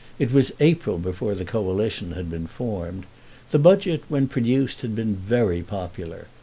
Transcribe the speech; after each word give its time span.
It 0.17 0.31
was 0.33 0.51
April 0.59 0.97
before 0.97 1.35
the 1.35 1.45
Coalition 1.45 2.13
had 2.13 2.27
been 2.27 2.47
formed. 2.47 3.05
The 3.51 3.59
budget 3.59 4.01
when 4.09 4.27
produced 4.27 4.81
had 4.81 4.95
been 4.95 5.15
very 5.15 5.61
popular. 5.61 6.25